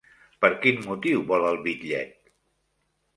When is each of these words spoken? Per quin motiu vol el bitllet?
Per 0.43 0.49
quin 0.61 0.79
motiu 0.87 1.21
vol 1.31 1.45
el 1.49 1.59
bitllet? 1.67 2.17